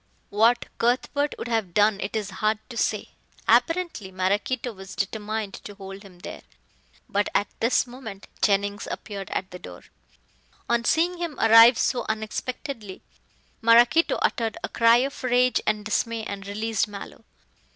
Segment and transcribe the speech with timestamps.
[0.31, 3.09] What Cuthbert would have done it is hard to say.
[3.47, 6.41] Apparently Maraquito was determined to hold him there.
[7.07, 9.83] But at this moment Jennings appeared at the door.
[10.67, 13.03] On seeing him arrive so unexpectedly,
[13.61, 17.23] Maraquito uttered a cry of rage and dismay, and released Mallow.